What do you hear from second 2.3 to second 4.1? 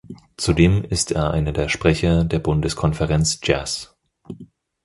Bundeskonferenz Jazz.